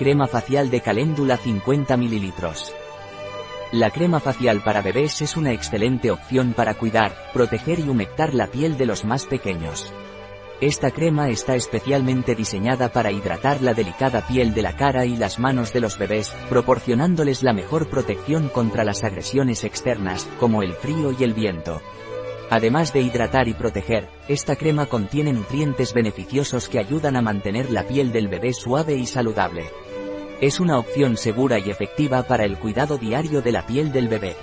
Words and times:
Crema 0.00 0.26
facial 0.26 0.70
de 0.70 0.80
caléndula 0.80 1.36
50 1.36 1.94
ml. 1.98 2.32
La 3.72 3.90
crema 3.90 4.18
facial 4.18 4.62
para 4.64 4.80
bebés 4.80 5.20
es 5.20 5.36
una 5.36 5.52
excelente 5.52 6.10
opción 6.10 6.54
para 6.54 6.72
cuidar, 6.72 7.12
proteger 7.34 7.80
y 7.80 7.82
humectar 7.86 8.32
la 8.32 8.46
piel 8.46 8.78
de 8.78 8.86
los 8.86 9.04
más 9.04 9.26
pequeños. 9.26 9.92
Esta 10.62 10.90
crema 10.90 11.28
está 11.28 11.54
especialmente 11.54 12.34
diseñada 12.34 12.88
para 12.88 13.12
hidratar 13.12 13.60
la 13.60 13.74
delicada 13.74 14.26
piel 14.26 14.54
de 14.54 14.62
la 14.62 14.74
cara 14.74 15.04
y 15.04 15.18
las 15.18 15.38
manos 15.38 15.74
de 15.74 15.80
los 15.80 15.98
bebés, 15.98 16.34
proporcionándoles 16.48 17.42
la 17.42 17.52
mejor 17.52 17.90
protección 17.90 18.48
contra 18.48 18.84
las 18.84 19.04
agresiones 19.04 19.64
externas, 19.64 20.26
como 20.38 20.62
el 20.62 20.72
frío 20.72 21.12
y 21.12 21.24
el 21.24 21.34
viento. 21.34 21.82
Además 22.48 22.94
de 22.94 23.02
hidratar 23.02 23.48
y 23.48 23.52
proteger, 23.52 24.08
esta 24.28 24.56
crema 24.56 24.86
contiene 24.86 25.34
nutrientes 25.34 25.92
beneficiosos 25.92 26.70
que 26.70 26.78
ayudan 26.78 27.16
a 27.16 27.22
mantener 27.22 27.70
la 27.70 27.86
piel 27.86 28.12
del 28.12 28.28
bebé 28.28 28.54
suave 28.54 28.96
y 28.96 29.04
saludable. 29.04 29.70
Es 30.40 30.58
una 30.58 30.78
opción 30.78 31.18
segura 31.18 31.58
y 31.58 31.68
efectiva 31.68 32.22
para 32.22 32.46
el 32.46 32.56
cuidado 32.58 32.96
diario 32.96 33.42
de 33.42 33.52
la 33.52 33.66
piel 33.66 33.92
del 33.92 34.08
bebé. 34.08 34.36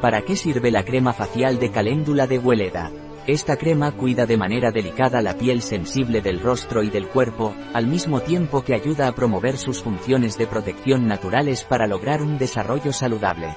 ¿Para 0.00 0.22
qué 0.22 0.36
sirve 0.36 0.70
la 0.70 0.84
crema 0.84 1.12
facial 1.12 1.58
de 1.58 1.72
caléndula 1.72 2.28
de 2.28 2.38
Hueleda? 2.38 2.92
Esta 3.26 3.56
crema 3.56 3.90
cuida 3.90 4.26
de 4.26 4.36
manera 4.36 4.70
delicada 4.70 5.22
la 5.22 5.36
piel 5.36 5.60
sensible 5.60 6.20
del 6.20 6.38
rostro 6.40 6.84
y 6.84 6.90
del 6.90 7.08
cuerpo, 7.08 7.52
al 7.72 7.88
mismo 7.88 8.20
tiempo 8.20 8.62
que 8.62 8.74
ayuda 8.74 9.08
a 9.08 9.14
promover 9.16 9.56
sus 9.56 9.82
funciones 9.82 10.38
de 10.38 10.46
protección 10.46 11.08
naturales 11.08 11.64
para 11.64 11.88
lograr 11.88 12.22
un 12.22 12.38
desarrollo 12.38 12.92
saludable. 12.92 13.56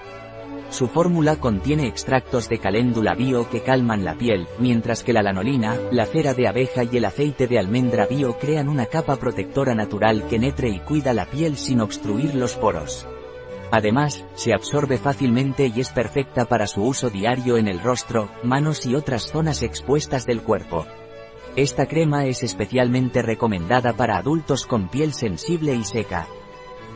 Su 0.78 0.88
fórmula 0.88 1.38
contiene 1.38 1.88
extractos 1.88 2.50
de 2.50 2.60
caléndula 2.60 3.16
bio 3.16 3.50
que 3.50 3.64
calman 3.64 4.06
la 4.06 4.14
piel, 4.14 4.48
mientras 4.60 5.04
que 5.04 5.12
la 5.12 5.24
lanolina, 5.24 5.76
la 5.92 6.06
cera 6.06 6.36
de 6.36 6.48
abeja 6.48 6.84
y 6.84 6.98
el 6.98 7.06
aceite 7.06 7.48
de 7.48 7.58
almendra 7.58 8.06
bio 8.06 8.38
crean 8.38 8.70
una 8.70 8.86
capa 8.86 9.16
protectora 9.16 9.74
natural 9.74 10.28
que 10.28 10.38
netre 10.38 10.70
y 10.70 10.80
cuida 10.80 11.16
la 11.16 11.26
piel 11.26 11.58
sin 11.58 11.82
obstruir 11.82 12.36
los 12.36 12.54
poros. 12.54 13.08
Además, 13.72 14.24
se 14.36 14.54
absorbe 14.54 15.00
fácilmente 15.00 15.72
y 15.76 15.80
es 15.80 15.90
perfecta 15.90 16.46
para 16.46 16.68
su 16.68 16.84
uso 16.84 17.10
diario 17.10 17.58
en 17.58 17.68
el 17.68 17.82
rostro, 17.82 18.30
manos 18.44 18.86
y 18.86 18.94
otras 18.94 19.32
zonas 19.32 19.64
expuestas 19.64 20.28
del 20.28 20.44
cuerpo. 20.44 20.86
Esta 21.56 21.88
crema 21.88 22.28
es 22.28 22.44
especialmente 22.44 23.24
recomendada 23.24 23.94
para 23.94 24.20
adultos 24.20 24.68
con 24.68 24.90
piel 24.90 25.14
sensible 25.14 25.74
y 25.74 25.84
seca. 25.84 26.28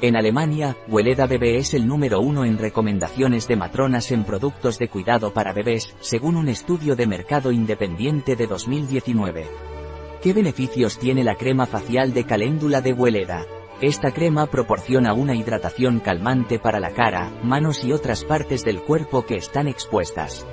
En 0.02 0.16
Alemania, 0.16 0.76
Weleda 0.88 1.28
Bebé 1.28 1.58
es 1.58 1.76
el 1.76 1.88
número 1.88 2.22
uno 2.22 2.44
en 2.44 2.58
recomendaciones 2.58 3.48
de 3.48 3.56
matronas 3.56 4.12
en 4.12 4.24
productos 4.24 4.80
de 4.80 4.88
cuidado 4.88 5.32
para 5.32 5.54
bebés, 5.54 5.96
según 6.00 6.38
un 6.38 6.50
estudio 6.50 6.96
de 6.96 7.06
mercado 7.06 7.52
independiente 7.52 8.36
de 8.36 8.48
2019. 8.48 9.46
¿Qué 10.24 10.34
beneficios 10.34 10.98
tiene 10.98 11.24
la 11.24 11.36
crema 11.36 11.68
facial 11.68 12.16
de 12.16 12.24
caléndula 12.24 12.82
de 12.82 12.94
Weleda? 12.94 13.46
Esta 13.80 14.10
crema 14.10 14.48
proporciona 14.48 15.14
una 15.14 15.36
hidratación 15.36 16.00
calmante 16.00 16.58
para 16.58 16.80
la 16.80 16.94
cara, 16.94 17.32
manos 17.44 17.84
y 17.84 17.92
otras 17.92 18.24
partes 18.24 18.64
del 18.64 18.82
cuerpo 18.82 19.28
que 19.28 19.36
están 19.36 19.68
expuestas. 19.68 20.48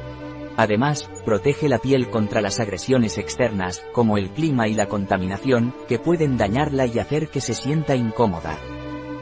Además, 0.58 1.08
protege 1.24 1.70
la 1.70 1.78
piel 1.78 2.10
contra 2.10 2.42
las 2.42 2.60
agresiones 2.60 3.16
externas, 3.16 3.82
como 3.92 4.18
el 4.18 4.28
clima 4.28 4.68
y 4.68 4.74
la 4.74 4.88
contaminación, 4.88 5.74
que 5.88 5.98
pueden 5.98 6.36
dañarla 6.36 6.84
y 6.84 6.98
hacer 6.98 7.28
que 7.28 7.40
se 7.40 7.54
sienta 7.54 7.96
incómoda. 7.96 8.58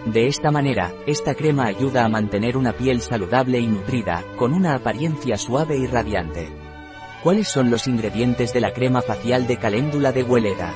De 0.06 0.28
esta 0.28 0.52
manera, 0.52 0.94
esta 1.04 1.34
crema 1.34 1.66
ayuda 1.66 2.04
a 2.04 2.08
mantener 2.08 2.56
una 2.56 2.72
piel 2.72 3.00
saludable 3.00 3.58
y 3.58 3.66
nutrida, 3.66 4.22
con 4.36 4.54
una 4.54 4.76
apariencia 4.76 5.36
suave 5.36 5.76
y 5.76 5.88
radiante. 5.88 6.48
¿Cuáles 7.24 7.48
son 7.48 7.72
los 7.72 7.88
ingredientes 7.88 8.52
de 8.52 8.60
la 8.60 8.72
crema 8.72 9.02
facial 9.02 9.48
de 9.48 9.56
caléndula 9.56 10.12
de 10.12 10.22
Hueleda? 10.22 10.72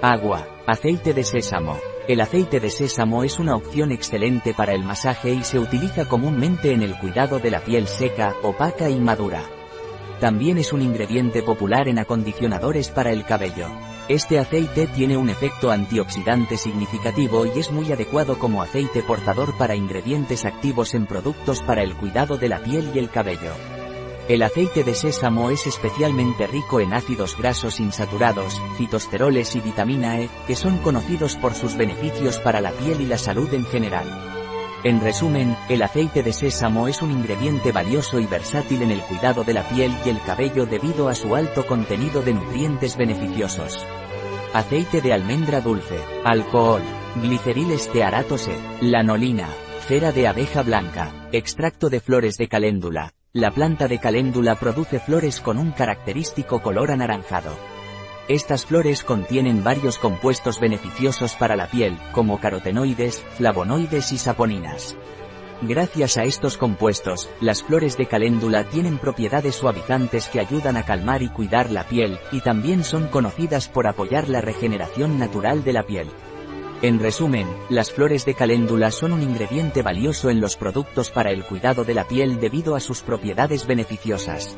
Agua, 0.00 0.46
aceite 0.64 1.12
de 1.12 1.24
sésamo. 1.24 1.76
El 2.06 2.20
aceite 2.20 2.60
de 2.60 2.70
sésamo 2.70 3.24
es 3.24 3.40
una 3.40 3.56
opción 3.56 3.90
excelente 3.90 4.54
para 4.54 4.74
el 4.74 4.84
masaje 4.84 5.34
y 5.34 5.42
se 5.42 5.58
utiliza 5.58 6.04
comúnmente 6.04 6.72
en 6.72 6.82
el 6.82 6.96
cuidado 6.96 7.40
de 7.40 7.50
la 7.50 7.60
piel 7.64 7.88
seca, 7.88 8.36
opaca 8.44 8.88
y 8.88 9.00
madura. 9.00 9.42
También 10.20 10.58
es 10.58 10.72
un 10.72 10.82
ingrediente 10.82 11.42
popular 11.42 11.88
en 11.88 11.98
acondicionadores 11.98 12.90
para 12.90 13.10
el 13.10 13.24
cabello. 13.24 13.66
Este 14.12 14.38
aceite 14.38 14.88
tiene 14.88 15.16
un 15.16 15.30
efecto 15.30 15.70
antioxidante 15.70 16.58
significativo 16.58 17.46
y 17.46 17.58
es 17.58 17.70
muy 17.70 17.90
adecuado 17.92 18.38
como 18.38 18.60
aceite 18.60 19.02
portador 19.02 19.56
para 19.56 19.74
ingredientes 19.74 20.44
activos 20.44 20.92
en 20.92 21.06
productos 21.06 21.62
para 21.62 21.82
el 21.82 21.96
cuidado 21.96 22.36
de 22.36 22.50
la 22.50 22.58
piel 22.58 22.90
y 22.94 22.98
el 22.98 23.08
cabello. 23.08 23.54
El 24.28 24.42
aceite 24.42 24.84
de 24.84 24.94
sésamo 24.94 25.48
es 25.48 25.66
especialmente 25.66 26.46
rico 26.46 26.80
en 26.80 26.92
ácidos 26.92 27.38
grasos 27.38 27.80
insaturados, 27.80 28.60
fitosteroles 28.76 29.56
y 29.56 29.60
vitamina 29.60 30.20
E, 30.20 30.28
que 30.46 30.56
son 30.56 30.76
conocidos 30.76 31.36
por 31.36 31.54
sus 31.54 31.74
beneficios 31.74 32.38
para 32.38 32.60
la 32.60 32.72
piel 32.72 33.00
y 33.00 33.06
la 33.06 33.16
salud 33.16 33.48
en 33.54 33.64
general. 33.64 34.41
En 34.84 35.00
resumen, 35.00 35.56
el 35.68 35.80
aceite 35.82 36.24
de 36.24 36.32
sésamo 36.32 36.88
es 36.88 37.02
un 37.02 37.12
ingrediente 37.12 37.70
valioso 37.70 38.18
y 38.18 38.26
versátil 38.26 38.82
en 38.82 38.90
el 38.90 39.00
cuidado 39.02 39.44
de 39.44 39.54
la 39.54 39.62
piel 39.62 39.94
y 40.04 40.08
el 40.08 40.20
cabello 40.22 40.66
debido 40.66 41.08
a 41.08 41.14
su 41.14 41.36
alto 41.36 41.64
contenido 41.66 42.20
de 42.20 42.34
nutrientes 42.34 42.96
beneficiosos. 42.96 43.86
Aceite 44.52 45.00
de 45.00 45.12
almendra 45.12 45.60
dulce, 45.60 46.00
alcohol, 46.24 46.82
gliceril 47.22 47.70
estearatose, 47.70 48.56
lanolina, 48.80 49.48
cera 49.86 50.10
de 50.10 50.26
abeja 50.26 50.62
blanca, 50.62 51.28
extracto 51.30 51.88
de 51.88 52.00
flores 52.00 52.36
de 52.36 52.48
caléndula. 52.48 53.14
La 53.32 53.52
planta 53.52 53.86
de 53.86 54.00
caléndula 54.00 54.56
produce 54.56 54.98
flores 54.98 55.40
con 55.40 55.58
un 55.58 55.70
característico 55.70 56.60
color 56.60 56.90
anaranjado. 56.90 57.71
Estas 58.28 58.64
flores 58.64 59.02
contienen 59.02 59.64
varios 59.64 59.98
compuestos 59.98 60.60
beneficiosos 60.60 61.34
para 61.34 61.56
la 61.56 61.66
piel, 61.66 61.98
como 62.12 62.38
carotenoides, 62.38 63.20
flavonoides 63.36 64.12
y 64.12 64.18
saponinas. 64.18 64.96
Gracias 65.60 66.16
a 66.16 66.24
estos 66.24 66.56
compuestos, 66.56 67.28
las 67.40 67.64
flores 67.64 67.96
de 67.96 68.06
caléndula 68.06 68.64
tienen 68.64 68.98
propiedades 68.98 69.56
suavizantes 69.56 70.28
que 70.28 70.38
ayudan 70.38 70.76
a 70.76 70.84
calmar 70.84 71.22
y 71.22 71.30
cuidar 71.30 71.70
la 71.70 71.84
piel, 71.84 72.18
y 72.30 72.40
también 72.40 72.84
son 72.84 73.08
conocidas 73.08 73.68
por 73.68 73.88
apoyar 73.88 74.28
la 74.28 74.40
regeneración 74.40 75.18
natural 75.18 75.64
de 75.64 75.72
la 75.72 75.82
piel. 75.82 76.08
En 76.80 77.00
resumen, 77.00 77.46
las 77.70 77.92
flores 77.92 78.24
de 78.24 78.34
caléndula 78.34 78.92
son 78.92 79.12
un 79.12 79.22
ingrediente 79.22 79.82
valioso 79.82 80.30
en 80.30 80.40
los 80.40 80.56
productos 80.56 81.10
para 81.10 81.30
el 81.30 81.44
cuidado 81.44 81.84
de 81.84 81.94
la 81.94 82.08
piel 82.08 82.40
debido 82.40 82.74
a 82.76 82.80
sus 82.80 83.02
propiedades 83.02 83.66
beneficiosas. 83.66 84.56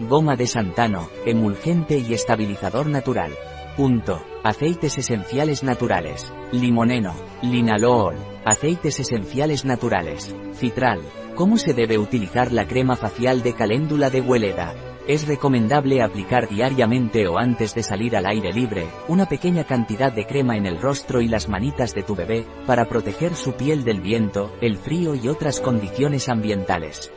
Goma 0.00 0.36
de 0.36 0.46
santano, 0.46 1.08
emulgente 1.26 1.98
y 1.98 2.14
estabilizador 2.14 2.86
natural. 2.86 3.32
Punto. 3.76 4.22
Aceites 4.44 4.96
esenciales 4.96 5.64
naturales. 5.64 6.32
Limoneno, 6.52 7.14
linalool, 7.42 8.14
aceites 8.44 9.00
esenciales 9.00 9.64
naturales. 9.64 10.36
Citral. 10.54 11.00
¿Cómo 11.34 11.58
se 11.58 11.74
debe 11.74 11.98
utilizar 11.98 12.52
la 12.52 12.68
crema 12.68 12.94
facial 12.94 13.42
de 13.42 13.54
caléndula 13.54 14.08
de 14.08 14.20
Hueleda? 14.20 14.72
Es 15.08 15.26
recomendable 15.26 16.00
aplicar 16.00 16.48
diariamente 16.48 17.26
o 17.26 17.36
antes 17.36 17.74
de 17.74 17.82
salir 17.82 18.16
al 18.16 18.26
aire 18.26 18.52
libre, 18.52 18.86
una 19.08 19.26
pequeña 19.26 19.64
cantidad 19.64 20.12
de 20.12 20.26
crema 20.26 20.56
en 20.56 20.66
el 20.66 20.80
rostro 20.80 21.20
y 21.20 21.26
las 21.26 21.48
manitas 21.48 21.92
de 21.92 22.04
tu 22.04 22.14
bebé, 22.14 22.46
para 22.66 22.88
proteger 22.88 23.34
su 23.34 23.54
piel 23.54 23.82
del 23.82 24.00
viento, 24.00 24.52
el 24.60 24.76
frío 24.76 25.16
y 25.16 25.26
otras 25.26 25.58
condiciones 25.58 26.28
ambientales. 26.28 27.10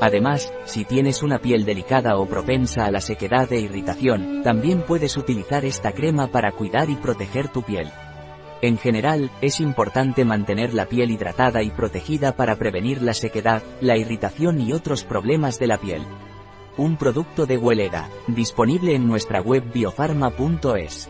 Además, 0.00 0.52
si 0.64 0.84
tienes 0.84 1.22
una 1.22 1.38
piel 1.38 1.64
delicada 1.64 2.16
o 2.16 2.26
propensa 2.26 2.84
a 2.84 2.90
la 2.90 3.00
sequedad 3.00 3.52
e 3.52 3.60
irritación, 3.60 4.42
también 4.42 4.82
puedes 4.82 5.16
utilizar 5.16 5.64
esta 5.64 5.92
crema 5.92 6.28
para 6.28 6.52
cuidar 6.52 6.90
y 6.90 6.96
proteger 6.96 7.48
tu 7.48 7.62
piel. 7.62 7.90
En 8.62 8.78
general, 8.78 9.30
es 9.40 9.60
importante 9.60 10.24
mantener 10.24 10.72
la 10.72 10.86
piel 10.86 11.10
hidratada 11.10 11.62
y 11.62 11.70
protegida 11.70 12.36
para 12.36 12.56
prevenir 12.56 13.02
la 13.02 13.12
sequedad, 13.12 13.62
la 13.80 13.96
irritación 13.96 14.60
y 14.60 14.72
otros 14.72 15.02
problemas 15.04 15.58
de 15.58 15.66
la 15.66 15.78
piel. 15.78 16.02
Un 16.76 16.96
producto 16.96 17.44
de 17.44 17.58
Hueleda, 17.58 18.08
disponible 18.28 18.94
en 18.94 19.06
nuestra 19.06 19.40
web 19.40 19.64
biofarma.es. 19.72 21.08